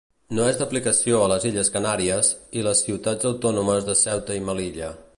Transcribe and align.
No 0.35 0.45
és 0.51 0.55
d'aplicació 0.61 1.19
a 1.25 1.27
les 1.33 1.45
illes 1.51 1.69
Canàries, 1.77 2.31
i 2.61 2.65
les 2.69 2.83
ciutats 2.89 3.31
autònomes 3.33 3.89
de 3.91 4.01
Ceuta 4.05 4.41
i 4.43 4.47
Melilla. 4.51 4.95